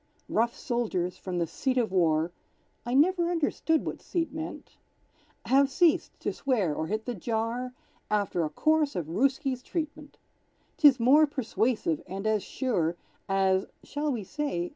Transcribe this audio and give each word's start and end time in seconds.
Rough 0.29 0.55
soldiers, 0.57 1.15
from 1.15 1.37
the 1.37 1.45
seat 1.45 1.77
of 1.77 1.91
war, 1.91 2.31
(I 2.87 2.95
never 2.95 3.29
understood 3.29 3.85
what 3.85 4.01
"seat" 4.01 4.33
meant) 4.33 4.77
Have 5.45 5.69
ceased 5.69 6.19
to 6.21 6.33
swear 6.33 6.73
or 6.73 6.87
hit 6.87 7.05
the 7.05 7.13
jar 7.13 7.75
After 8.09 8.43
a 8.43 8.49
course 8.49 8.95
of 8.95 9.05
Rooski's 9.09 9.61
treatment. 9.61 10.17
'Tis 10.77 10.99
more 10.99 11.27
persuasive 11.27 12.01
and 12.07 12.25
as 12.25 12.41
sure 12.41 12.95
As 13.29 13.67
(shall 13.83 14.11
we 14.11 14.23
say?) 14.23 14.69